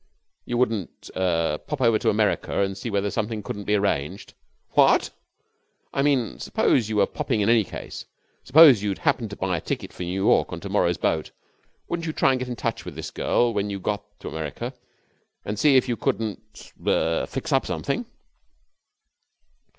[0.45, 4.33] 'You wouldn't er pop over to America and see whether something couldn't be arranged?'
[4.71, 5.11] 'What!'
[5.93, 8.05] 'I mean suppose you were popping in any case.
[8.43, 11.29] Suppose you had happened to buy a ticket for New York on to morrow's boat,
[11.87, 14.73] wouldn't you try to get in touch with this girl when you got to America,
[15.45, 18.07] and see if you couldn't er fix up something?'